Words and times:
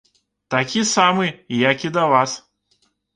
Такі 0.53 0.81
самы, 0.91 1.27
як 1.71 1.85
і 1.89 1.91
да 1.99 2.07
вас. 2.13 2.31